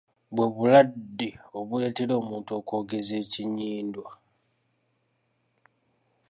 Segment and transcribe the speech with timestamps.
[0.35, 1.27] Bwe bulwadde
[1.59, 4.09] obuleetera omuntu okwogeza ekinnyindwa.